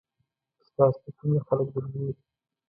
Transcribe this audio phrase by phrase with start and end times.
[0.61, 2.13] چې تاسو ته څومره خلک درګوري.